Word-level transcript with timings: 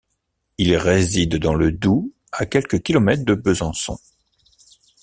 Il 0.57 0.75
réside 0.77 1.35
dans 1.35 1.53
le 1.53 1.71
Doubs, 1.71 2.09
à 2.31 2.47
quelques 2.47 2.81
kilomètres 2.81 3.23
de 3.23 3.35
Besançon. 3.35 3.99